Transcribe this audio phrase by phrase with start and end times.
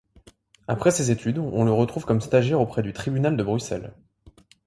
[0.67, 3.93] Après ses études on le retrouve comme stagiaire auprès du tribunal de Bruxelles.